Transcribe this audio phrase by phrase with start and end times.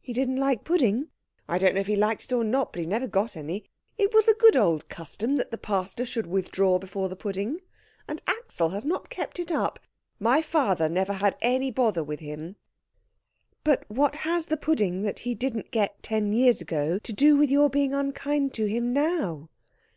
[0.00, 1.08] "He didn't like pudding?"
[1.48, 3.64] "I don't know if he liked it or not, but he never got any.
[3.98, 7.58] It was a good old custom that the pastor should withdraw before the pudding,
[8.06, 9.80] and Axel has not kept it up.
[10.20, 12.54] My father never had any bother with him."
[13.64, 17.50] "But what has the pudding that he didn't get ten years ago to do with
[17.50, 19.48] your being unkind to him now?"